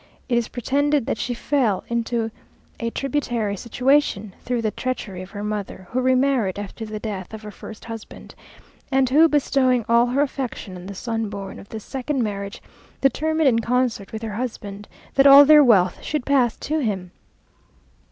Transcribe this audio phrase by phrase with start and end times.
[0.27, 2.31] It is pretended that she fell into
[2.79, 7.43] a tributary situation, through the treachery of her mother, who remarried after the death of
[7.43, 8.33] her first husband,
[8.91, 12.63] and who, bestowing all her affection on the son born of this second marriage,
[12.99, 17.11] determined, in concert with her husband, that all their wealth should pass to him.